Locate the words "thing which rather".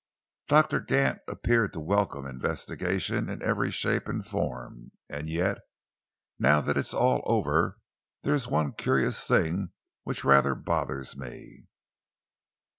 9.27-10.55